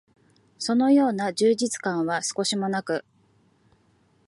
[0.57, 3.05] そのような充実感は少しも無く、